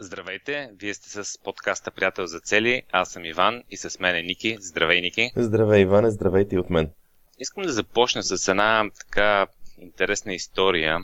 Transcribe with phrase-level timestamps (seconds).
[0.00, 2.82] Здравейте, вие сте с подкаста Приятел за цели.
[2.92, 4.56] Аз съм Иван и с мен е Ники.
[4.60, 5.30] Здравей, Ники.
[5.36, 6.90] Здравей, Иване, здравейте и от мен.
[7.38, 9.46] Искам да започна с една така
[9.78, 10.98] интересна история,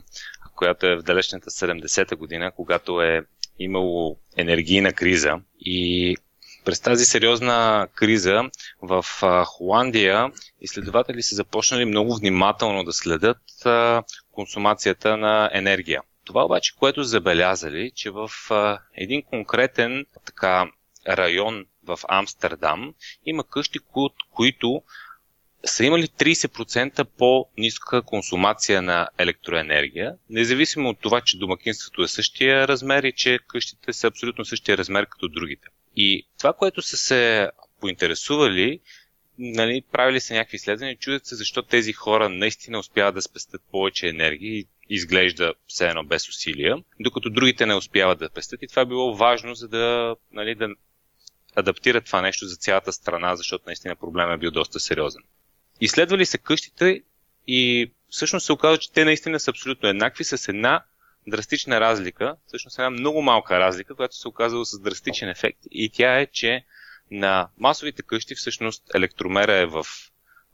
[0.57, 3.23] която е в далечната 70-та година, когато е
[3.59, 6.17] имало енергийна криза и
[6.65, 8.43] през тази сериозна криза
[8.83, 9.05] в
[9.47, 13.39] Холандия изследователи са започнали много внимателно да следят
[14.33, 16.03] консумацията на енергия.
[16.25, 20.71] Това обаче, което забелязали, че в а, един конкретен така,
[21.09, 22.95] район в Амстердам
[23.27, 23.79] има къщи,
[24.31, 24.83] които
[25.65, 33.03] са имали 30% по-ниска консумация на електроенергия, независимо от това, че домакинството е същия размер
[33.03, 35.69] и че къщите са абсолютно същия размер като другите.
[35.97, 38.81] И това, което са се поинтересували,
[39.39, 44.09] нали, правили са някакви изследвания, чудят се защо тези хора наистина успяват да спестят повече
[44.09, 48.63] енергия и изглежда все едно без усилия, докато другите не успяват да пестят.
[48.63, 50.69] И това е било важно, за да, нали, да
[51.57, 55.23] адаптират това нещо за цялата страна, защото наистина проблемът е бил доста сериозен.
[55.81, 57.03] Изследвали се къщите
[57.47, 60.85] и всъщност се оказва, че те наистина са абсолютно еднакви с една
[61.27, 66.21] драстична разлика, всъщност една много малка разлика, която се оказва с драстичен ефект и тя
[66.21, 66.65] е, че
[67.11, 69.87] на масовите къщи всъщност електромера е в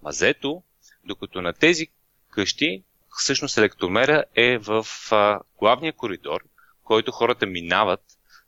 [0.03, 0.63] мазето,
[1.05, 1.87] докато на тези
[2.31, 2.83] къщи
[3.19, 6.41] всъщност електромера е в а, главния коридор,
[6.85, 8.01] който хората минават,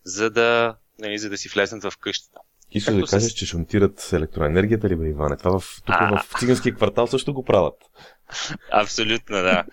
[0.05, 2.41] за да, нали, за да си влезнат в къщата.
[2.71, 3.35] Ти ще да кажеш, с...
[3.35, 5.37] че шунтират електроенергията ли бе, Иване?
[5.37, 6.23] Това в, тук а...
[6.23, 7.75] в циганския квартал също го правят.
[8.73, 9.65] Абсолютно, да.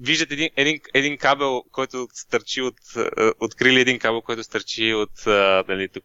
[0.00, 2.74] Виждат един, един, един кабел, който стърчи от...
[3.40, 5.26] Открили един кабел, който стърчи от
[5.68, 6.04] нали, тук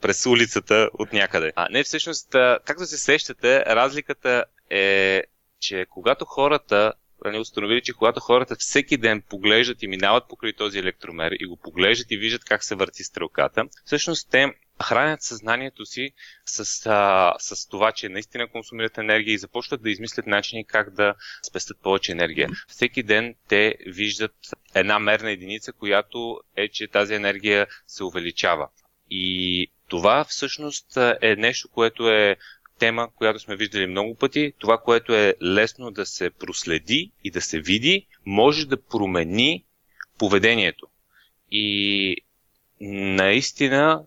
[0.00, 1.52] през улицата от някъде.
[1.56, 2.30] А не, всъщност,
[2.64, 5.22] както се сещате, разликата е,
[5.60, 6.92] че когато хората
[7.24, 11.56] нали, установили, че когато хората всеки ден поглеждат и минават покрай този електромер и го
[11.56, 16.10] поглеждат и виждат как се върти стрелката, всъщност те хранят съзнанието си
[16.44, 21.14] с, а, с това, че наистина консумират енергия и започват да измислят начини как да
[21.42, 22.48] спестят повече енергия.
[22.68, 24.34] Всеки ден те виждат
[24.74, 28.68] една мерна единица, която е, че тази енергия се увеличава.
[29.10, 32.36] И това всъщност е нещо, което е
[32.82, 34.52] тема, която сме виждали много пъти.
[34.58, 39.64] Това, което е лесно да се проследи и да се види, може да промени
[40.18, 40.86] поведението.
[41.50, 42.16] И
[42.80, 44.04] наистина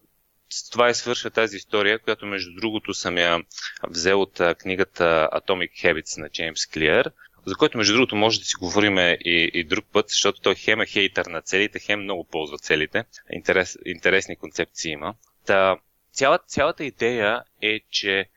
[0.49, 3.43] с това е свърша тази история, която между другото съм я
[3.87, 7.11] взел от книгата Atomic Habits на Джеймс Клиер,
[7.45, 10.81] за който между другото може да си говорим и, и друг път, защото той хем
[10.81, 13.03] е хейтър на целите, хем много ползва целите.
[13.31, 15.13] Интерес, интересни концепции има.
[15.45, 15.77] Та,
[16.11, 18.29] цяла, цялата идея е, че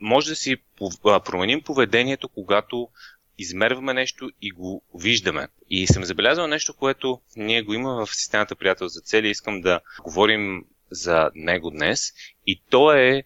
[0.00, 0.56] може да си
[1.24, 2.88] променим поведението, когато
[3.38, 5.48] измерваме нещо и го виждаме.
[5.70, 9.28] И съм забелязал нещо, което ние го има в системата Приятел за цели.
[9.28, 12.12] Искам да говорим за него днес.
[12.46, 13.22] И то е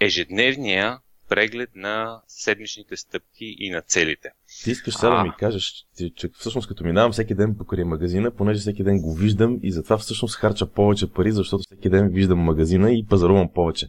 [0.00, 0.98] ежедневния
[1.28, 4.30] преглед на седмичните стъпки и на целите.
[4.64, 5.86] Ти искаш сега да ми кажеш,
[6.16, 9.98] че всъщност като минавам всеки ден покрай магазина, понеже всеки ден го виждам и затова
[9.98, 13.88] всъщност харча повече пари, защото всеки ден виждам магазина и пазарувам повече.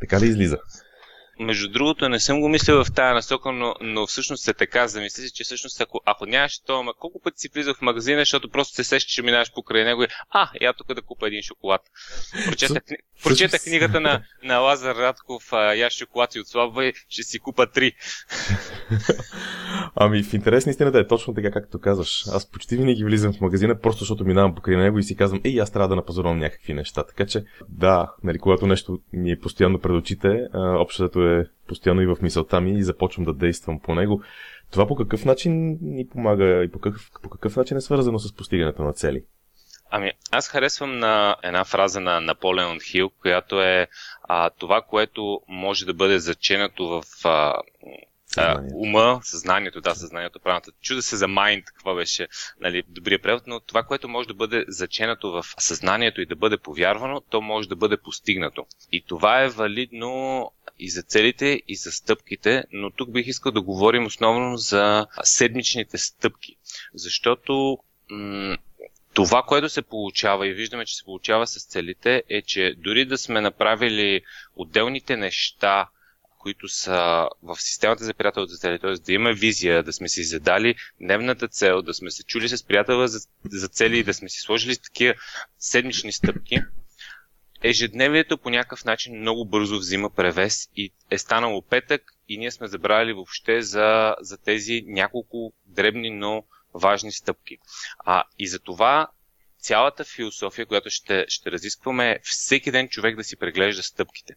[0.00, 0.58] Така ли излиза?
[1.38, 4.88] Между другото, не съм го мислил в тази насока, но, но всъщност е така.
[4.88, 8.20] Замисли си, че всъщност ако, ако нямаш това, ма колко пъти си влизал в магазина,
[8.20, 11.42] защото просто се сещаш, че минаваш покрай него и а, я тук да купа един
[11.42, 11.80] шоколад.
[12.46, 12.80] Прочета,
[13.24, 17.92] прочета книгата на, на Лазар Радков, я шоколад и отслабва и ще си купа три.
[19.96, 22.24] Ами в интерес наистина да е точно така, както казваш.
[22.32, 25.60] Аз почти винаги влизам в магазина, просто защото минавам покрай него и си казвам, ей,
[25.60, 27.04] аз трябва да напазарувам някакви неща.
[27.04, 32.06] Така че, да, нали, когато нещо ми е постоянно пред очите, общото е постоянно и
[32.06, 34.22] в мисълта ми и започвам да действам по него.
[34.70, 38.36] Това по какъв начин ни помага и по какъв, по какъв начин е свързано с
[38.36, 39.24] постигането на цели?
[39.90, 43.86] Ами, аз харесвам на една фраза на Наполеон Хил, която е
[44.22, 47.54] а, това, което може да бъде заченато в а,
[48.26, 48.76] Съзнанието.
[48.76, 50.70] ума, съзнанието, да, съзнанието, правилната.
[50.82, 52.28] Чуда се за майнд, какво беше
[52.60, 56.56] нали, добрия превод, но това, което може да бъде заченато в съзнанието и да бъде
[56.56, 58.66] повярвано, то може да бъде постигнато.
[58.92, 63.62] И това е валидно и за целите, и за стъпките, но тук бих искал да
[63.62, 66.56] говорим основно за седмичните стъпки.
[66.94, 67.78] Защото
[68.10, 68.56] м-
[69.14, 73.18] това, което се получава и виждаме, че се получава с целите, е, че дори да
[73.18, 74.20] сме направили
[74.56, 75.88] отделните неща,
[76.38, 78.92] които са в системата за приятел за цели, т.е.
[78.92, 83.08] да имаме визия, да сме си задали дневната цел, да сме се чули с приятела
[83.08, 85.14] за, за цели и да сме си сложили такива
[85.58, 86.58] седмични стъпки,
[87.62, 92.66] ежедневието по някакъв начин много бързо взима превес и е станало петък и ние сме
[92.66, 96.44] забравили въобще за, за тези няколко дребни, но
[96.74, 97.58] важни стъпки.
[97.98, 99.08] А, и за това
[99.58, 104.34] цялата философия, която ще, ще разискваме е всеки ден човек да си преглежда стъпките.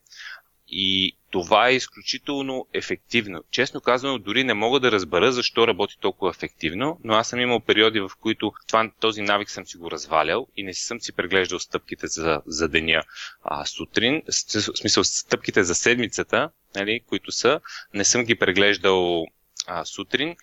[0.71, 3.43] И това е изключително ефективно.
[3.51, 7.59] Честно казано, дори не мога да разбера защо работи толкова ефективно, но аз съм имал
[7.59, 11.59] периоди, в които това, този навик съм си го развалял и не съм си преглеждал
[11.59, 13.03] стъпките за, за деня
[13.43, 17.61] а, сутрин, в смисъл стъпките за седмицата, нали, които са,
[17.93, 19.25] не съм ги преглеждал
[19.67, 20.35] а, сутрин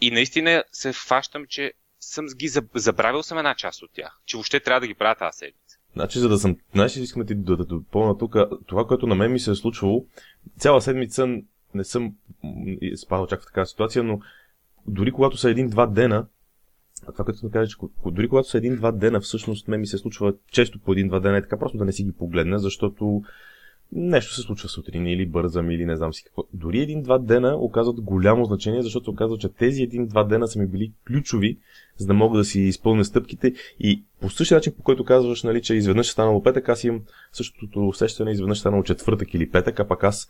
[0.00, 4.60] и наистина се фащам, че съм ги забравил съм една част от тях, че въобще
[4.60, 5.65] трябва да ги правя тази седмица.
[5.96, 6.56] Значи, за да съм...
[6.72, 8.36] Знаеш, искам да ти да, да допълна тук.
[8.66, 10.06] Това, което на мен ми се е случвало,
[10.58, 11.26] цяла седмица
[11.74, 12.14] не съм
[12.96, 14.20] спадал чак в такава ситуация, но
[14.86, 16.26] дори когато са един-два дена,
[17.12, 17.76] това, което съм кажа, че
[18.06, 21.42] дори когато са един-два дена, всъщност мен ми се случва често по един-два дена, е
[21.42, 23.22] така просто да не си ги погледна, защото
[23.92, 26.44] нещо се случва сутрин или бързам или не знам си какво.
[26.52, 30.92] Дори един-два дена оказват голямо значение, защото оказва, че тези един-два дена са ми били
[31.06, 31.58] ключови,
[31.96, 35.62] за да мога да си изпълня стъпките и по същия начин, по който казваш, нали,
[35.62, 37.02] че изведнъж е станало петък, аз имам
[37.32, 40.28] същото усещане, изведнъж е станало четвъртък или петък, а пък аз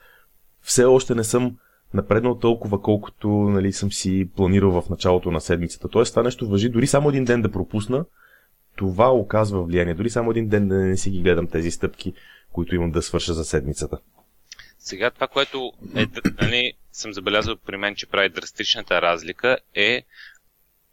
[0.63, 1.57] все още не съм
[1.95, 5.89] напреднал толкова, колкото нали, съм си планирал в началото на седмицата.
[5.89, 8.05] Тоест това нещо въжи дори само един ден да пропусна,
[8.77, 9.95] това оказва влияние.
[9.95, 12.13] Дори само един ден да не си ги гледам тези стъпки,
[12.57, 13.99] които имам да свърша за седмицата.
[14.79, 16.07] Сега това, което е,
[16.43, 20.03] нали, съм забелязал при мен, че прави драстичната разлика е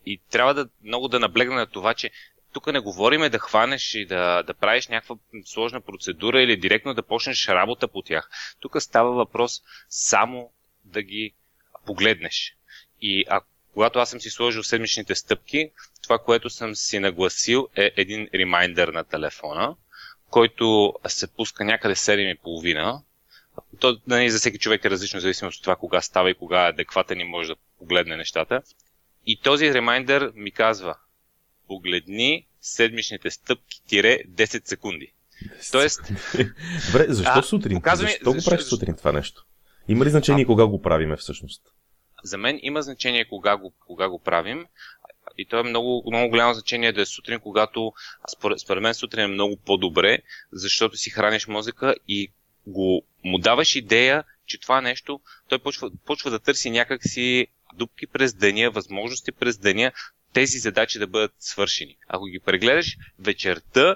[0.05, 2.11] и трябва да много да наблегна на това, че
[2.53, 5.15] тук не говориме да хванеш и да, да правиш някаква
[5.45, 8.29] сложна процедура или директно да почнеш работа по тях.
[8.59, 10.51] Тук става въпрос само
[10.85, 11.33] да ги
[11.85, 12.55] погледнеш.
[13.01, 13.41] И а,
[13.73, 15.71] когато аз съм си сложил седмичните стъпки,
[16.03, 19.75] това, което съм си нагласил е един ремайндър на телефона,
[20.33, 23.01] който се пуска някъде 7.30.
[23.79, 26.69] То нали, за всеки човек е различно, зависимо от това кога става и кога е
[26.69, 28.61] адекватен и може да погледне нещата.
[29.25, 30.95] И този ремайндър ми казва,
[31.67, 35.13] погледни седмичните стъпки тире 10 секунди.
[35.71, 36.01] Тоест...
[36.85, 37.81] Добре, защо а, сутрин?
[37.95, 39.45] Защо ми, го правиш сутрин това нещо?
[39.87, 41.61] Има ли значение а, кога го правиме всъщност?
[42.23, 44.65] За мен има значение кога го, кога го правим.
[45.37, 47.93] И то е много, много голямо значение да е сутрин, когато
[48.37, 50.19] според, според мен сутрин е много по-добре,
[50.51, 52.31] защото си храниш мозъка и
[52.67, 58.33] го, му даваш идея, че това нещо, той почва, почва да търси някакси дупки през
[58.33, 59.91] деня, възможности през деня,
[60.33, 61.97] тези задачи да бъдат свършени.
[62.07, 63.95] Ако ги прегледаш вечерта,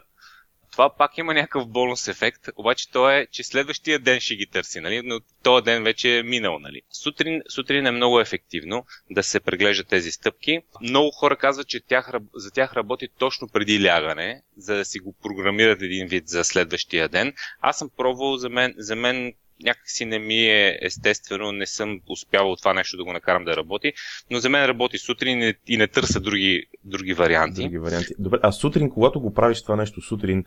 [0.78, 4.80] това пак има някакъв бонус ефект, обаче то е, че следващия ден ще ги търси,
[4.80, 5.02] нали?
[5.04, 6.60] но този ден вече е минал.
[6.60, 6.82] Нали?
[6.92, 10.62] Сутрин, сутрин е много ефективно да се преглеждат тези стъпки.
[10.82, 15.16] Много хора казват, че тях, за тях работи точно преди лягане, за да си го
[15.24, 17.34] програмират един вид за следващия ден.
[17.62, 19.34] Аз съм пробвал, за мен, за мен
[19.64, 23.94] някакси не ми е естествено, не съм успявал това нещо да го накарам да работи,
[24.32, 27.62] но за мен работи сутрин и не, и не търся други, други варианти.
[27.62, 28.14] Други варианти.
[28.20, 30.44] Добре, а сутрин, когато го правиш това нещо сутрин,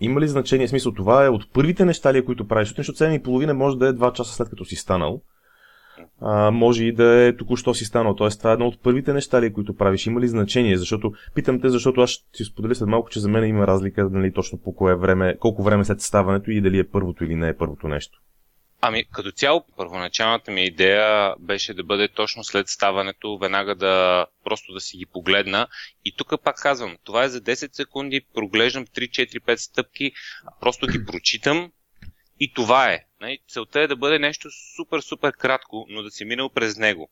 [0.00, 3.18] има ли значение, смисъл това е от първите неща ли, които правиш сутрин, защото 7
[3.18, 5.22] и половина може да е 2 часа след като си станал,
[6.20, 8.14] а, може и да е току-що си станал.
[8.14, 10.06] Тоест, това е едно от първите неща, ли, които правиш.
[10.06, 10.76] Има ли значение?
[10.76, 14.08] Защото, питам те, защото аз ще ти споделя след малко, че за мен има разлика
[14.10, 17.48] нали, точно по кое време, колко време след ставането и дали е първото или не
[17.48, 18.20] е първото нещо.
[18.82, 24.72] Ами, като цяло, първоначалната ми идея беше да бъде точно след ставането, веднага да просто
[24.72, 25.66] да си ги погледна.
[26.04, 30.12] И тук пак казвам, това е за 10 секунди, проглеждам 3-4-5 стъпки,
[30.60, 31.72] просто ги прочитам
[32.40, 33.04] и това е.
[33.20, 37.10] Нали, целта е да бъде нещо супер-супер кратко, но да си минал през него.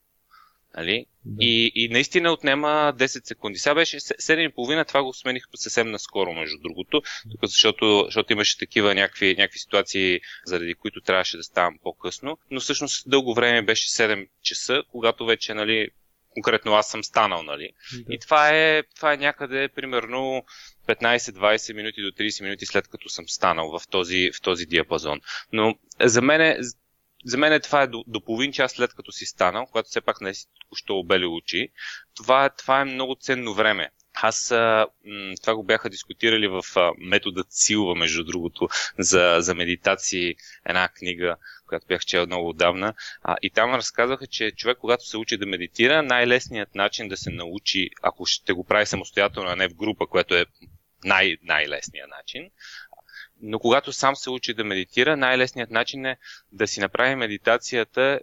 [0.77, 1.07] Нали?
[1.25, 1.45] Да.
[1.45, 3.59] И, и наистина отнема 10 секунди.
[3.59, 8.95] Сега беше 7,5, това го смених съвсем наскоро, между другото, тук защото, защото имаше такива
[8.95, 12.39] някакви, някакви ситуации, заради които трябваше да ставам по-късно.
[12.51, 15.89] Но всъщност дълго време беше 7 часа, когато вече, нали,
[16.31, 17.71] конкретно аз съм станал, нали?
[17.93, 18.15] Да.
[18.15, 20.43] И това е, това е някъде примерно
[20.89, 25.21] 15-20 минути до 30 минути след като съм станал в този, в този диапазон.
[25.53, 26.63] Но за мен
[27.25, 30.21] за мен това е до, до половин час след като си станал, когато все пак
[30.21, 31.69] не си току-що обели очи.
[32.17, 33.91] Това, това е много ценно време.
[34.23, 34.47] Аз
[35.41, 40.35] това го бяха дискутирали в а, метода Силва, между другото, за, за медитации,
[40.67, 42.95] една книга, която бях чел много отдавна.
[43.23, 47.31] А, и там разказваха, че човек, когато се учи да медитира, най-лесният начин да се
[47.31, 50.47] научи, ако ще го прави самостоятелно, а не в група, което е
[51.05, 52.51] най- най-лесният начин,
[53.43, 56.17] но когато сам се учи да медитира, най-лесният начин е
[56.53, 58.21] да си направи медитацията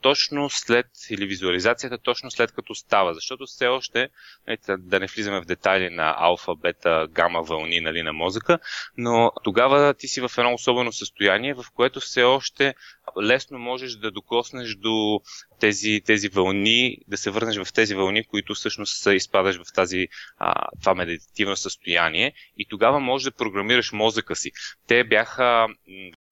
[0.00, 4.08] точно след, или визуализацията точно след като става, защото все още,
[4.46, 8.58] нали, да не влизаме в детайли на алфа, бета, гама вълни нали, на мозъка,
[8.96, 12.74] но тогава ти си в едно особено състояние, в което все още
[13.22, 15.20] лесно можеш да докоснеш до
[15.60, 20.08] тези, тези вълни, да се върнеш в тези вълни, които всъщност изпадаш в тази,
[20.38, 24.50] а, това медитативно състояние и тогава можеш да програмираш мозъка си.
[24.86, 25.66] Те бяха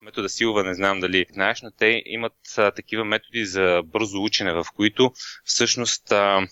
[0.01, 4.53] метода Силва, не знам дали знаеш, но те имат а, такива методи за бързо учене,
[4.53, 5.11] в които
[5.45, 6.47] всъщност а,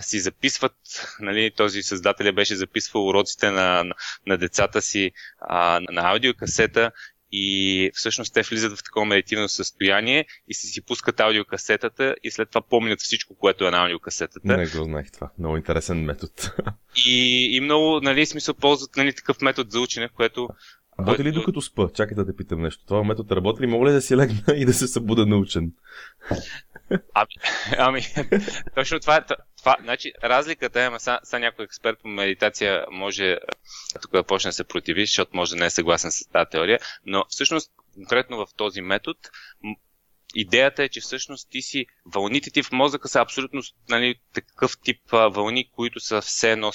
[0.00, 0.74] си записват,
[1.20, 3.94] нали, този създателя беше записвал уроците на, на,
[4.26, 6.90] на децата си а, на аудиокасета
[7.36, 12.48] и всъщност те влизат в такова медитивно състояние и си, си пускат аудиокасетата и след
[12.48, 14.56] това помнят всичко, което е на аудиокасетата.
[14.56, 15.30] Не го знаех това.
[15.38, 16.32] Много интересен метод.
[17.06, 20.48] И, и много, нали, смисъл ползват нали, такъв метод за учене, което
[20.98, 21.88] Работи ли докато спа?
[21.94, 22.84] Чакай да те питам нещо.
[22.86, 23.66] Това метод работи ли?
[23.66, 25.72] Мога ли да си легна и да се събуда научен?
[27.14, 27.28] Ами,
[27.78, 28.02] ами
[28.74, 29.24] точно това е.
[29.58, 33.38] Това, значи, разликата е, ама са, са някой експерт по медитация може
[34.02, 36.78] тук да почне да се противи, защото може да не е съгласен с тази теория,
[37.06, 39.18] но всъщност конкретно в този метод
[40.34, 45.00] идеята е, че всъщност ти си, вълните ти в мозъка са абсолютно нали, такъв тип
[45.10, 46.72] вълни, които са все едно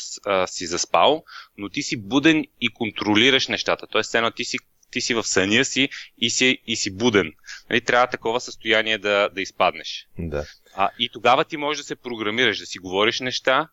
[0.47, 1.23] си заспал,
[1.57, 3.87] но ти си буден и контролираш нещата.
[3.87, 4.57] Тоест, едно ти си
[4.91, 7.34] ти си в съня си и си, и си буден.
[7.69, 10.08] Нали, трябва такова състояние да, да изпаднеш.
[10.19, 10.46] Да.
[10.75, 13.67] А, и тогава ти можеш да се програмираш, да си говориш неща,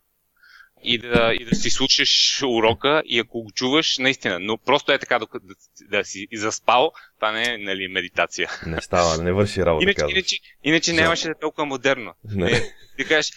[0.83, 4.39] и да, и да си слушаш урока и ако го чуваш, наистина.
[4.41, 5.55] Но просто е така, да, да,
[5.99, 8.51] да си заспал, това не е нали, медитация.
[8.67, 9.85] Не става, не върши работа.
[9.85, 12.15] Иначе, иначе, иначе нямаше да е толкова модерно.
[12.35, 12.51] Не.
[12.51, 13.33] не ти кажеш,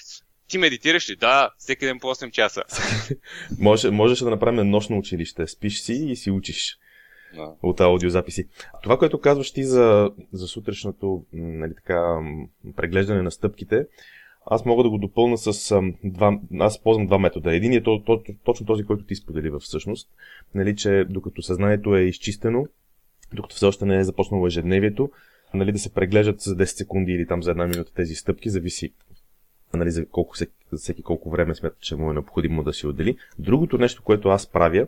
[0.48, 1.16] ти медитираш ли?
[1.16, 2.64] Да, всеки ден по 8 часа.
[3.60, 5.48] Може, можеше да направим нощно училище.
[5.48, 6.78] Спиш си и си учиш.
[7.36, 7.54] Да.
[7.64, 8.48] От аудиозаписи.
[8.84, 12.20] Това, което казваш ти за, за сутрешното нали, така,
[12.76, 13.86] преглеждане на стъпките,
[14.46, 16.40] аз мога да го допълна с два.
[16.60, 17.56] Аз ползвам два метода.
[17.56, 20.10] Един е то, то, точно този, който ти сподели всъщност.
[20.56, 22.66] Нали, че докато съзнанието е изчистено,
[23.34, 25.10] докато все още не е започнало ежедневието,
[25.54, 28.94] нали, да се преглеждат за 10 секунди или там за една минута тези стъпки, зависи
[29.74, 33.18] нали, за колко, всеки, всеки колко време смята, че му е необходимо да си отдели.
[33.40, 34.88] Другото нещо, което аз правя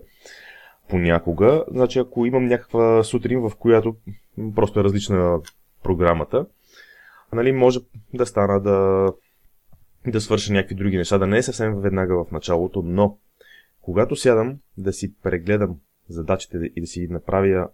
[0.91, 3.95] понякога, значи ако имам някаква сутрин, в която
[4.55, 5.39] просто е различна
[5.83, 6.45] програмата,
[7.33, 7.79] нали, може
[8.13, 9.07] да стана да
[10.07, 13.17] да свърша някакви други неща, да не е съвсем веднага в началото, но
[13.81, 15.79] когато сядам да си прегледам
[16.09, 17.69] задачите и да си направя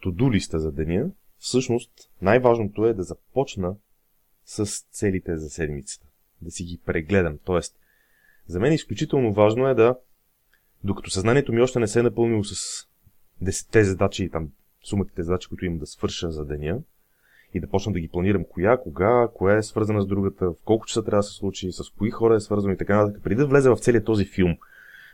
[0.00, 1.90] туду листа за деня, всъщност
[2.22, 3.74] най-важното е да започна
[4.44, 6.06] с целите за седмицата.
[6.42, 7.38] Да си ги прегледам.
[7.44, 7.76] Тоест,
[8.46, 9.96] за мен изключително важно е да,
[10.84, 12.86] докато съзнанието ми още не се е напълнило с
[13.42, 14.48] 10 задачи, там
[14.84, 16.78] суматите задачи, които имам да свърша за деня,
[17.54, 20.86] и да почна да ги планирам коя, кога, коя е свързана с другата, в колко
[20.86, 23.22] часа трябва да се случи, с кои хора е свързано и така нататък.
[23.22, 24.56] Преди да влезе в целият този филм,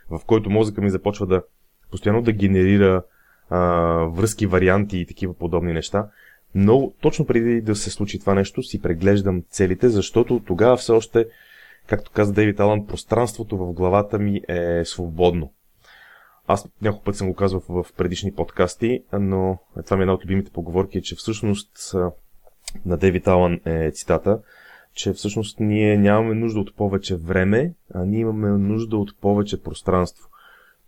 [0.09, 1.43] в който мозъка ми започва да
[1.91, 3.03] постоянно да генерира
[3.49, 3.59] а,
[4.05, 6.07] връзки, варианти и такива подобни неща,
[6.55, 11.27] но точно преди да се случи това нещо, си преглеждам целите, защото тогава все още,
[11.87, 15.53] както каза Дейвид Алан, пространството в главата ми е свободно.
[16.47, 20.23] Аз няколко път съм го казвал в предишни подкасти, но това ми е една от
[20.25, 21.95] любимите поговорки, че всъщност
[22.85, 24.39] на Дейвид Алан е цитата,
[24.93, 30.29] че всъщност ние нямаме нужда от повече време, а ние имаме нужда от повече пространство.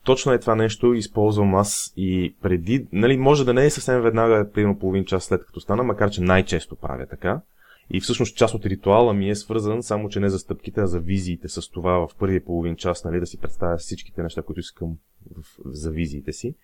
[0.03, 4.51] Точно е това нещо, използвам аз и преди, нали, може да не е съвсем веднага,
[4.53, 7.41] примерно половин час след като стана, макар че най-често правя така.
[7.89, 10.99] И всъщност част от ритуала ми е свързан, само че не за стъпките, а за
[10.99, 14.97] визиите с това в първия половин час, нали, да си представя всичките неща, които искам
[15.35, 16.55] в, за визиите си.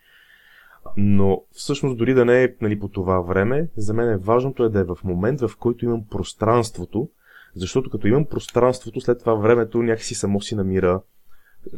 [0.98, 4.70] Но всъщност дори да не е нали, по това време, за мен е важното е
[4.70, 7.10] да е в момент, в който имам пространството,
[7.56, 11.02] защото като имам пространството, след това времето някакси само си намира,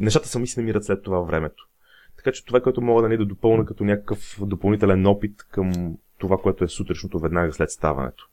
[0.00, 1.68] нещата сами си намират след това времето.
[2.16, 6.64] Така че това, което мога нали, да допълна като някакъв допълнителен опит към това, което
[6.64, 8.28] е сутрешното веднага след ставането.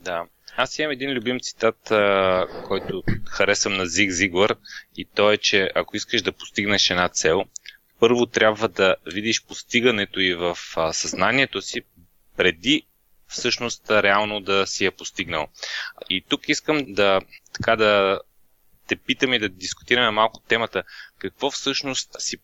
[0.00, 0.24] Да.
[0.56, 4.56] Аз имам един любим цитат, а, който харесвам на Зиг Зиглър
[4.96, 7.44] и то е, че ако искаш да постигнеш една цел,
[8.00, 11.82] първо трябва да видиш постигането и в а, съзнанието си
[12.36, 12.86] преди
[13.26, 15.48] всъщност реално да си я постигнал.
[16.10, 17.20] И тук искам да
[17.52, 18.20] така да
[18.86, 20.82] те питаме и да дискутираме малко темата.
[21.18, 22.36] Какво всъщност си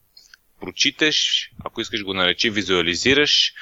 [0.60, 3.52] прочиташ, ако искаш го наречи, визуализираш,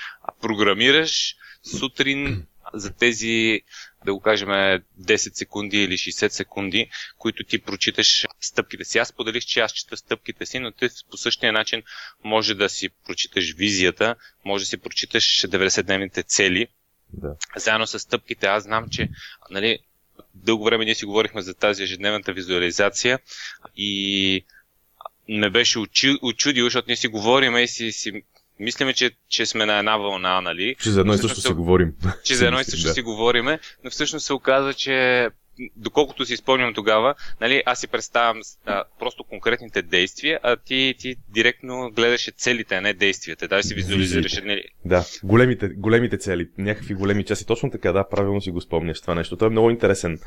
[0.41, 1.37] програмираш
[1.79, 3.61] сутрин за тези
[4.05, 4.83] да го кажем 10
[5.17, 8.99] секунди или 60 секунди, които ти прочиташ стъпките си.
[8.99, 11.83] Аз поделих, че аз чета стъпките си, но ти по същия начин
[12.25, 14.15] може да си прочиташ визията,
[14.45, 16.67] може да си прочиташ 90-дневните цели.
[17.13, 17.37] Да.
[17.57, 19.09] Заедно с стъпките аз знам, че
[19.51, 19.79] нали,
[20.35, 23.19] дълго време ние си говорихме за тази ежедневната визуализация
[23.77, 24.45] и
[25.29, 25.79] ме беше
[26.23, 28.23] очудило, защото ние си говориме и си, си
[28.61, 30.77] мислиме, че, че сме на една вълна, нали?
[30.81, 31.93] Че за едно и също си говорим.
[32.25, 32.95] Че за едно и също да.
[32.95, 35.29] си говориме, но всъщност се оказа, че
[35.77, 41.17] доколкото си спомням тогава, нали, аз си представям а, просто конкретните действия, а ти, ти
[41.29, 43.49] директно гледаше целите, а не действията.
[43.49, 44.41] Да, си визуализираш.
[44.45, 44.65] Нали?
[44.85, 47.47] Да, големите, големите цели, някакви големи части.
[47.47, 49.37] Точно така, да, правилно си го спомняш това нещо.
[49.37, 50.19] Това е много интересен.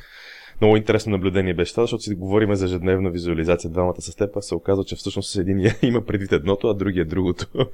[0.62, 4.56] Много интересно наблюдение беше това, защото си говорим за ежедневна визуализация двамата с теб, се
[4.56, 7.48] оказва, че всъщност един има предвид едното, а другия другото.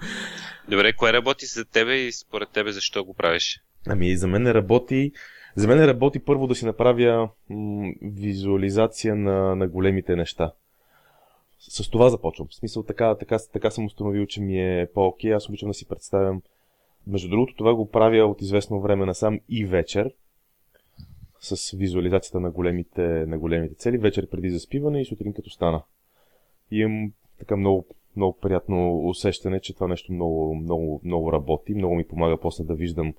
[0.70, 3.62] Добре, кое работи за тебе и според тебе защо го правиш?
[3.88, 5.12] Ами, за мен работи
[5.56, 10.52] за мен работи първо да си направя м- визуализация на, на големите неща.
[11.60, 12.48] С това започвам.
[12.52, 15.34] В смисъл така, така, така съм установил, че ми е по-окей.
[15.34, 16.42] Аз обичам да си представям.
[17.08, 20.12] Между другото, това го правя от известно време насам и вечер.
[21.44, 23.98] С визуализацията на големите, на големите цели.
[23.98, 25.84] Вечер преди заспиване и сутрин като стана.
[26.72, 31.74] И имам така много, много приятно усещане, че това нещо много, много, много работи.
[31.74, 33.14] Много ми помага после да виждам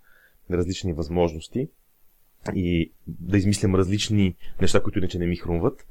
[0.51, 1.69] различни възможности
[2.55, 5.87] и да измислям различни неща, които иначе не ми хрумват.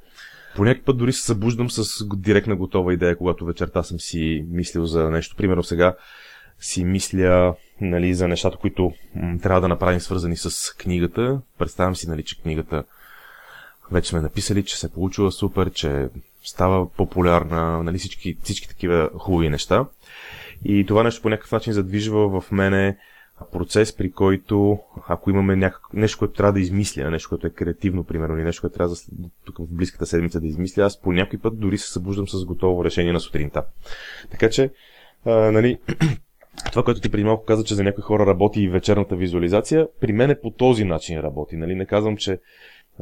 [0.56, 5.10] По път дори се събуждам с директна готова идея, когато вечерта съм си мислил за
[5.10, 5.36] нещо.
[5.36, 5.96] Примерно сега
[6.60, 8.94] си мисля нали, за нещата, които
[9.42, 11.42] трябва да направим свързани с книгата.
[11.58, 12.84] Представям си, нали, че книгата
[13.92, 16.10] вече сме написали, че се е получила супер, че
[16.44, 19.86] става популярна, нали, всички, всички такива хубави неща.
[20.66, 22.98] И това нещо по някакъв начин задвижва в мене
[23.52, 25.82] процес, при който ако имаме някак...
[25.94, 29.30] нещо, което трябва да измисля, нещо, което е креативно, примерно, или нещо, което трябва да,
[29.46, 32.86] тук в близката седмица да измисля, аз по някой път дори се събуждам с готово
[32.86, 33.64] решение на сутринта.
[34.32, 34.72] Така че,
[35.26, 35.80] а, нали,
[36.70, 40.14] това, което ти преди малко каза, че за някои хора работи и вечерната визуализация, при
[40.14, 41.58] мен е по този начин работи.
[41.58, 41.76] Нали?
[41.76, 42.40] Не казвам, че,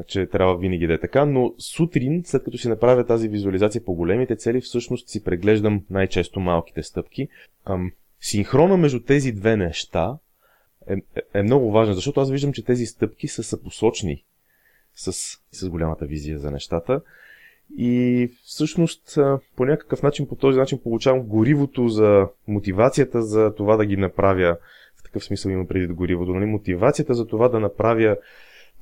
[0.08, 3.94] че трябва винаги да е така, но сутрин, след като си направя тази визуализация по
[3.94, 7.28] големите цели, всъщност си преглеждам най-често малките стъпки.
[7.66, 7.92] Ам,
[8.22, 10.18] синхрона между тези две неща
[10.90, 14.24] е, е, е много важен, защото аз виждам, че тези стъпки са съпосочни
[14.96, 15.14] с,
[15.52, 17.02] с голямата визия за нещата.
[17.78, 19.18] И всъщност
[19.56, 24.58] по някакъв начин, по този начин получавам горивото за мотивацията за това да ги направя.
[25.00, 26.32] В такъв смисъл има преди горивото.
[26.32, 26.46] Нали?
[26.46, 28.18] Мотивацията за това да направя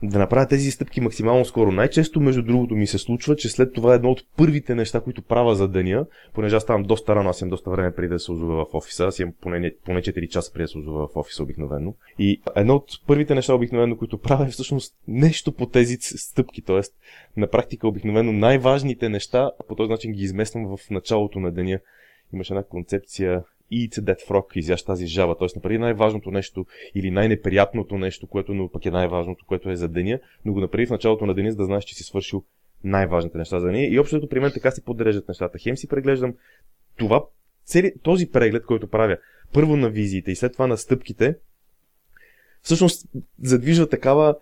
[0.03, 1.71] да направя тези стъпки максимално скоро.
[1.71, 5.55] Най-често, между другото, ми се случва, че след това едно от първите неща, които правя
[5.55, 8.65] за деня, понеже аз ставам доста рано, аз имам доста време преди да се озова
[8.65, 11.93] в офиса, аз имам поне, поне 4 часа преди да се озова в офиса обикновено.
[12.19, 16.81] И едно от първите неща, обикновено, които правя е всъщност нещо по тези стъпки, т.е.
[17.39, 21.79] на практика обикновено най-важните неща, по този начин ги измествам в началото на деня.
[22.33, 25.35] Имаше една концепция eat that frog, изящ тази жаба.
[25.37, 29.87] Тоест, направи най-важното нещо или най-неприятното нещо, което но пък е най-важното, което е за
[29.87, 32.43] деня, но го направи в началото на деня, за да знаеш, че си свършил
[32.83, 33.85] най-важните неща за деня.
[33.85, 35.59] И общото при мен така си подреждат нещата.
[35.59, 36.33] Хем си преглеждам
[36.97, 37.23] това,
[37.65, 39.17] цели, този преглед, който правя,
[39.53, 41.35] първо на визиите и след това на стъпките,
[42.61, 43.07] всъщност
[43.41, 44.35] задвижва такава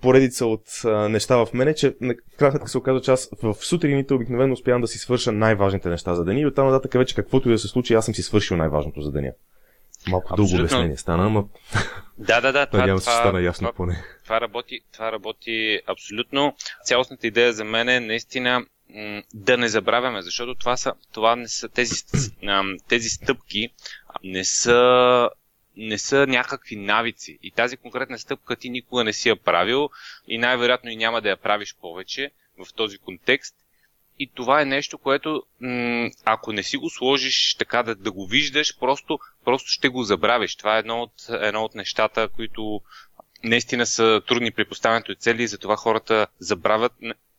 [0.00, 4.14] поредица от а, неща в мене, че на крайна се оказва, че аз в сутрините
[4.14, 7.52] обикновено успявам да си свърша най-важните неща за деня и оттам нататък вече каквото и
[7.52, 9.32] да се случи, аз съм си свършил най-важното за деня.
[10.08, 10.56] Малко Абсолютно.
[10.56, 11.48] дълго обяснение стана, но...
[12.18, 12.66] Да, да, да.
[12.70, 14.04] Това, Надявам се, стана ясно това, поне.
[14.24, 16.54] Това работи, това работи абсолютно.
[16.84, 18.64] Цялостната идея за мен е наистина
[19.34, 21.94] да не забравяме, защото това са, това не са тези,
[22.88, 23.68] тези стъпки
[24.24, 25.28] не са
[25.76, 27.38] не са някакви навици.
[27.42, 29.90] И тази конкретна стъпка ти никога не си я правил
[30.28, 33.54] и най-вероятно и няма да я правиш повече в този контекст.
[34.18, 35.42] И това е нещо, което
[36.24, 40.56] ако не си го сложиш така да, да го виждаш, просто, просто ще го забравиш.
[40.56, 42.80] Това е едно от, едно от нещата, които
[43.44, 46.92] наистина са трудни при поставянето и цели и затова хората забравят.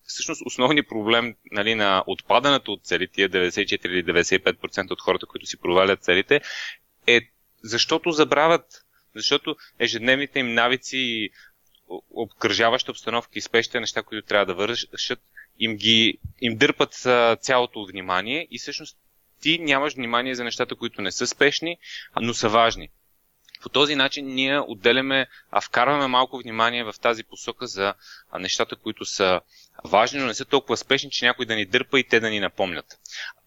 [0.03, 5.45] Всъщност основният проблем нали, на отпадането от цели, тия 94 или 95% от хората, които
[5.45, 6.41] си провалят целите,
[7.07, 7.21] е
[7.63, 8.65] защото забравят,
[9.15, 11.29] защото ежедневните им навици и
[12.09, 15.19] обкръжаваща обстановка и спешните неща, които трябва да вършат,
[15.59, 16.93] им, ги, им дърпат
[17.41, 18.97] цялото внимание и всъщност
[19.41, 21.77] ти нямаш внимание за нещата, които не са спешни,
[22.21, 22.89] но са важни.
[23.61, 27.93] По този начин ние отделяме, а вкарваме малко внимание в тази посока за
[28.39, 29.41] нещата, които са
[29.83, 32.39] важни, но не са толкова спешни, че някой да ни дърпа и те да ни
[32.39, 32.85] напомнят.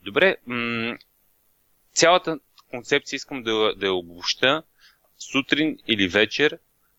[0.04, 0.96] Добре, м-
[1.94, 2.38] цялата
[2.70, 4.62] концепция искам да, да я обобща.
[5.18, 6.58] Сутрин или вечер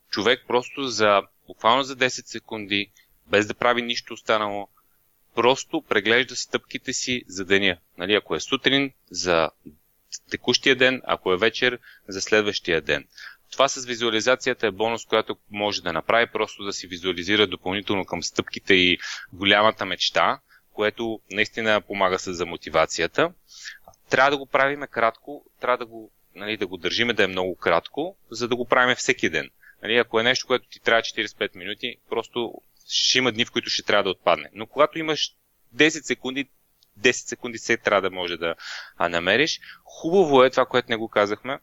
[0.10, 2.92] човек просто за буквално за 10 секунди,
[3.28, 4.68] без да прави нищо останало,
[5.36, 7.78] просто преглежда стъпките си за деня.
[7.98, 9.50] Нали, ако е сутрин, за
[10.30, 13.08] текущия ден, ако е вечер, за следващия ден.
[13.52, 18.24] Това с визуализацията е бонус, която може да направи, просто да си визуализира допълнително към
[18.24, 18.98] стъпките и
[19.34, 20.40] голямата мечта,
[20.74, 23.32] което наистина помага се за мотивацията
[24.10, 27.56] трябва да го правиме кратко, трябва да го нали, да го държиме да е много
[27.56, 29.50] кратко, за да го правим всеки ден.
[29.84, 32.54] Нали, ако е нещо, което ти трябва 45 минути, просто
[32.90, 34.50] ще има дни, в които ще трябва да отпадне.
[34.54, 35.36] Но когато имаш
[35.76, 36.48] 10 секунди,
[37.00, 38.56] 10 секунди се трябва да може да
[38.98, 39.60] а, намериш.
[39.84, 41.60] Хубаво е това, което не го казахме,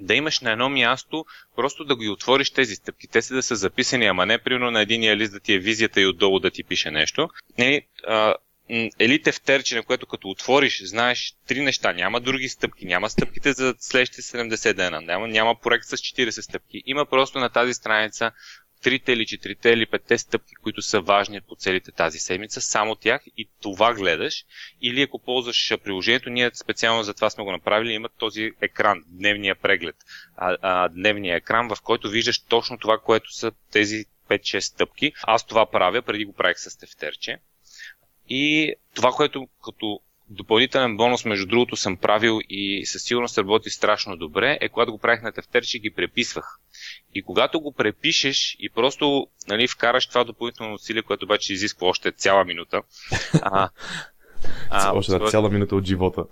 [0.00, 1.24] да имаш на едно място,
[1.56, 3.08] просто да ги отвориш тези стъпки.
[3.08, 6.00] Те си да са записани, ама не примерно на единия лист да ти е визията
[6.00, 7.28] и отдолу да ти пише нещо.
[7.58, 8.34] Не, а,
[8.98, 11.92] елите в терче, на което като отвориш, знаеш три неща.
[11.92, 16.82] Няма други стъпки, няма стъпките за следващите 70 дена, няма, няма проект с 40 стъпки.
[16.86, 18.32] Има просто на тази страница
[18.82, 23.22] трите или четирите или петте стъпки, които са важни по целите тази седмица, само тях
[23.36, 24.44] и това гледаш.
[24.82, 29.54] Или ако ползваш приложението, ние специално за това сме го направили, имат този екран, дневния
[29.54, 29.96] преглед,
[30.36, 35.12] а, а, дневния екран, в който виждаш точно това, което са тези 5-6 стъпки.
[35.22, 37.38] Аз това правя, преди го правих с тефтерче.
[38.28, 44.16] И това, което като допълнителен бонус, между другото, съм правил и със сигурност работи страшно
[44.16, 46.58] добре, е когато го правих на тефтерче, ги преписвах.
[47.14, 52.12] И когато го препишеш и просто нали, вкараш това допълнително усилие, което обаче изисква още
[52.12, 52.82] цяла минута.
[53.42, 53.68] А,
[54.70, 56.24] а, още да, цяла минута от живота.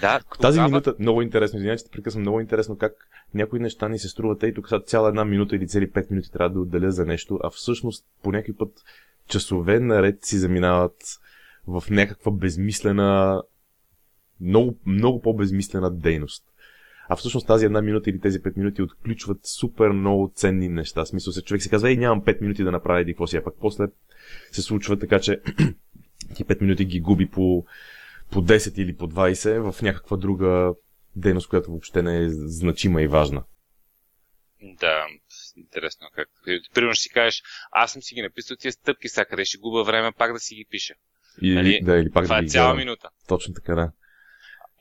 [0.00, 0.68] Да, Тази тогава...
[0.68, 2.92] минута, много интересно, извинявай, че те прекъсвам, много интересно как
[3.34, 6.32] някои неща ни се струват, и тук са цяла една минута или цели 5 минути
[6.32, 8.70] трябва да отделя за нещо, а всъщност по някой път
[9.30, 10.96] часове наред си заминават
[11.66, 13.42] в някаква безмислена,
[14.40, 16.44] много, много по-безмислена дейност.
[17.08, 21.06] А всъщност тази една минута или тези 5 минути отключват супер много ценни неща.
[21.06, 23.44] Смисъл се човек си казва, ей, нямам 5 минути да направя еди какво си, а
[23.44, 23.84] пък после
[24.52, 25.40] се случва така, че
[26.34, 27.64] ти 5 минути ги губи по,
[28.30, 30.74] по 10 или по 20 в някаква друга
[31.16, 33.42] дейност, която въобще не е значима и важна.
[34.80, 35.06] Да,
[35.60, 36.28] интересно как.
[36.74, 39.82] Примерно ще си кажеш, аз съм си ги написал тия стъпки, сега къде ще губа
[39.82, 40.94] време пак да си ги пиша.
[41.42, 41.80] И, нали?
[41.82, 42.78] да, или пак Това да е цяла гледам.
[42.78, 43.08] минута.
[43.28, 43.92] Точно така, да.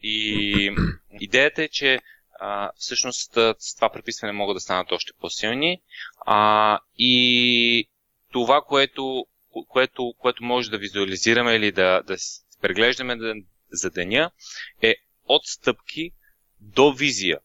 [0.04, 0.76] И
[1.20, 2.00] идеята е, че
[2.40, 5.82] а, всъщност с това преписване могат да станат още по-силни.
[6.26, 7.90] А, и
[8.32, 9.26] това, което,
[9.68, 12.16] което, което може да визуализираме или да, да
[12.62, 13.34] преглеждаме да,
[13.72, 14.32] за деня,
[14.82, 16.12] е от стъпки
[16.60, 17.40] до визия.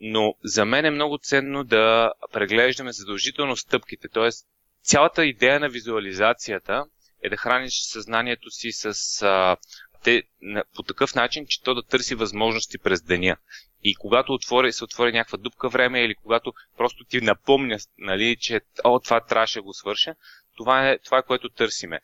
[0.00, 4.08] Но за мен е много ценно да преглеждаме задължително стъпките.
[4.08, 4.28] Т.е.
[4.82, 6.84] цялата идея на визуализацията
[7.22, 9.56] е да храниш съзнанието си с а,
[10.04, 10.22] те,
[10.74, 13.36] по такъв начин, че то да търси възможности през деня.
[13.82, 18.60] И когато отвори, се отвори някаква дупка време или когато просто ти напомня, нали, че
[18.84, 20.14] о, това трябваше да го свърша,
[20.56, 22.00] това е, това е което търсиме.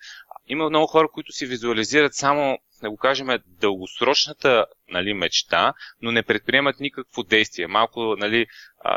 [0.53, 6.23] Има много хора, които си визуализират само, да го кажем, дългосрочната нали, мечта, но не
[6.23, 7.67] предприемат никакво действие.
[7.67, 8.47] Малко нали,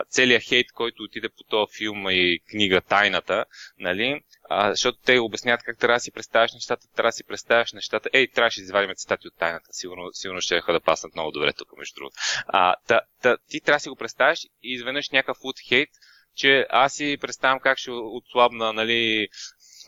[0.09, 3.45] целият хейт, който отиде по този филм и книга Тайната,
[3.79, 4.21] нали,
[4.69, 8.09] защото те обясняват как трябва да си представяш нещата, трябва да си представяш нещата.
[8.13, 9.67] Ей, трябваше да извадим цитати от тайната.
[9.71, 12.15] Сигурно, сигурно ще да паснат много добре тук, между другото.
[12.47, 15.89] А, та, та, ти трябва да си го представяш и изведнъж някакъв от хейт,
[16.35, 19.27] че аз си представям как ще отслабна, нали,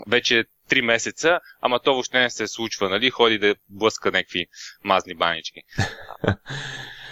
[0.07, 4.45] вече 3 месеца, ама то въобще не се случва, нали, ходи да блъска някакви
[4.83, 5.61] мазни банички.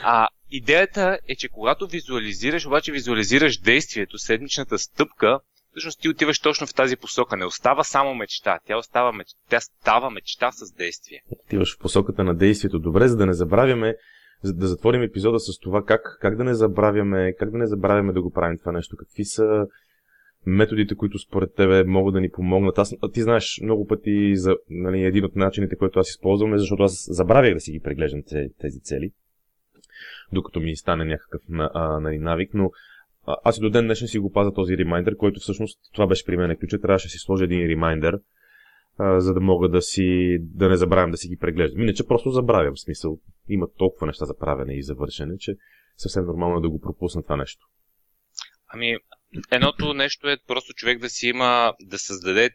[0.07, 5.39] А идеята е, че когато визуализираш, обаче визуализираш действието, седмичната стъпка,
[5.71, 7.37] всъщност ти отиваш точно в тази посока.
[7.37, 9.27] Не остава само мечта, тя, остава меч...
[9.49, 11.21] тя става мечта с действие.
[11.29, 12.79] Отиваш в посоката на действието.
[12.79, 13.95] Добре, за да не забравяме,
[14.43, 18.13] за да затворим епизода с това как, как да не забравяме, как да не забравяме
[18.13, 18.95] да го правим това нещо.
[18.97, 19.67] Какви са
[20.45, 22.77] методите, които според тебе могат да ни помогнат.
[22.77, 26.83] Аз, ти знаеш много пъти за нали, един от начините, който аз използвам, е защото
[26.83, 28.23] аз забравях да си ги преглеждам
[28.59, 29.11] тези цели,
[30.33, 31.41] докато ми стане някакъв
[32.01, 32.71] нали, навик, но
[33.43, 36.37] аз и до ден днешен си го пазя този ремайдер, който всъщност това беше при
[36.37, 36.81] мен ключа.
[36.81, 38.19] Трябваше да си сложа един ремайдер,
[38.99, 41.81] за да мога да си, да не забравям да си ги преглеждам.
[41.81, 43.19] Иначе просто забравям смисъл.
[43.49, 45.55] Има толкова неща за правене и завършене, че
[45.97, 47.67] съвсем нормално е да го пропусна това нещо.
[48.67, 48.97] Ами,
[49.51, 52.49] едното нещо е просто човек да си има, да създаде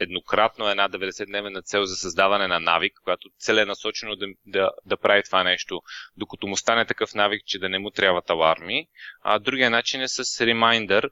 [0.00, 5.44] еднократно една 90-дневна цел за създаване на навик, която целенасочено да, да, да прави това
[5.44, 5.82] нещо,
[6.16, 8.86] докато му стане такъв навик, че да не му трябват аларми.
[9.22, 11.10] А другия начин е с ремайндър.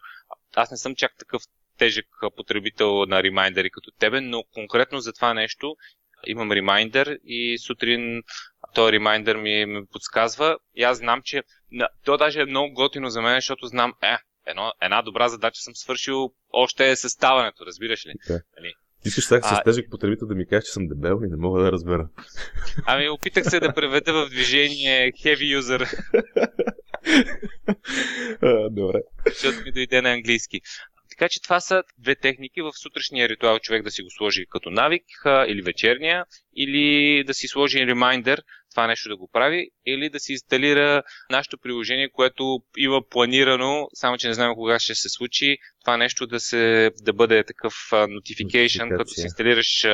[0.54, 1.42] Аз не съм чак такъв
[1.78, 2.06] тежък
[2.36, 5.76] потребител на ремайндъри като тебе, но конкретно за това нещо
[6.26, 8.22] имам ремайндър и сутрин
[8.74, 11.42] този ремайндър ми, ми подсказва и аз знам, че
[12.04, 15.74] то даже е много готино за мен, защото знам, е, едно, една добра задача съм
[15.74, 18.10] свършил още е съставането, разбираш ли?
[18.10, 18.42] Okay.
[18.58, 18.72] Нали?
[19.04, 21.72] Искаш сега с тежък потребител да ми кажеш, че съм дебел и не мога да
[21.72, 22.08] разбера.
[22.86, 26.08] Ами опитах се да преведа в движение heavy user.
[28.42, 28.98] а, добре.
[29.26, 30.60] Защото ми дойде на английски.
[31.10, 34.70] Така че това са две техники в сутрешния ритуал човек да си го сложи като
[34.70, 35.04] навик
[35.48, 36.24] или вечерния,
[36.56, 38.42] или да си сложи ремайндер.
[38.72, 44.18] Това нещо да го прави, или да си инсталира нашето приложение, което има планирано, само
[44.18, 48.96] че не знаем кога ще се случи, това нещо да, се, да бъде такъв notification,
[48.96, 49.86] като си инсталираш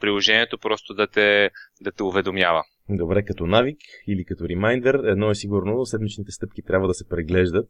[0.00, 2.62] приложението, просто да те, да те уведомява.
[2.88, 7.68] Добре, като навик или като ремайндер, едно е сигурно, седмичните стъпки трябва да се преглеждат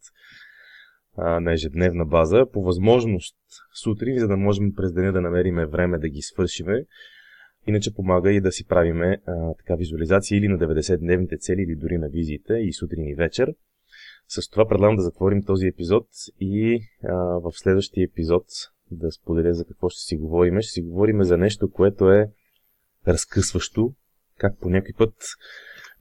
[1.18, 3.36] а, на ежедневна база, по възможност
[3.82, 6.82] сутрин, за да можем през деня да намериме време да ги свършиме.
[7.66, 11.98] Иначе помага и да си правиме а, така визуализация или на 90-дневните цели, или дори
[11.98, 13.54] на визиите и сутрин и вечер.
[14.28, 16.06] С това предлагам да затворим този епизод
[16.40, 18.44] и а, в следващия епизод
[18.90, 20.60] да споделя за какво ще си говорим.
[20.60, 22.30] Ще си говорим за нещо, което е
[23.08, 23.94] разкъсващо,
[24.38, 25.14] как по някой път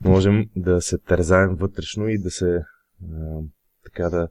[0.06, 3.42] можем да се тързаем вътрешно и да се а,
[3.86, 4.30] така да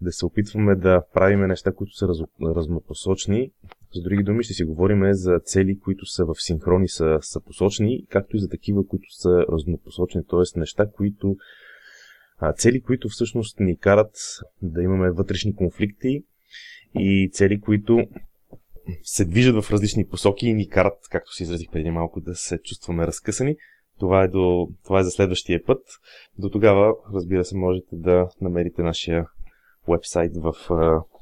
[0.00, 2.18] да се опитваме да правиме неща, които са раз,
[2.56, 3.52] разнопосочни.
[3.94, 7.40] С други думи ще си говорим за цели, които са в синхрон и са, са
[7.40, 10.58] посочни, както и за такива, които са разнопосочни, т.е.
[10.58, 11.36] неща, които
[12.56, 14.10] цели, които всъщност ни карат
[14.62, 16.24] да имаме вътрешни конфликти
[16.94, 18.08] и цели, които
[19.02, 22.58] се движат в различни посоки и ни карат, както си изразих преди малко, да се
[22.58, 23.56] чувстваме разкъсани.
[23.98, 25.82] Това е, до, това е за следващия път.
[26.38, 29.26] До тогава, разбира се, можете да намерите нашия
[29.88, 30.54] вебсайт, в,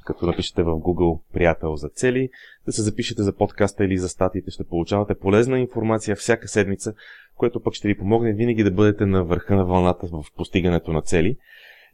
[0.06, 2.28] като напишете в Google приятел за цели,
[2.66, 6.94] да се запишете за подкаста или за статиите, ще получавате полезна информация всяка седмица,
[7.34, 11.02] което пък ще ви помогне винаги да бъдете на върха на вълната в постигането на
[11.02, 11.36] цели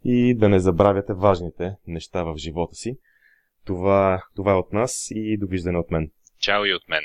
[0.03, 2.97] и да не забравяте важните неща в живота си.
[3.65, 6.11] Това, това е от нас и довиждане от мен.
[6.39, 7.01] Чао и от мен.